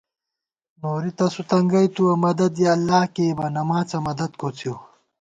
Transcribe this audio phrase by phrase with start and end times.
[0.81, 4.75] نوری تسُو تنگَئیتُوَہ مدد یَہ اللہ کېئیبہ، نماڅہ مدد کوڅِؤ